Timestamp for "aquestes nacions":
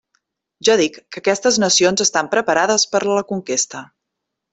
1.25-2.03